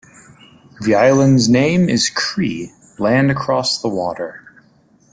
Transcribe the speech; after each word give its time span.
The 0.83 0.95
island's 0.95 1.47
name 1.47 1.87
is 1.87 2.09
Cree 2.09 2.71
"land 2.97 3.29
across 3.29 3.79
the 3.79 3.87
water". 3.87 4.41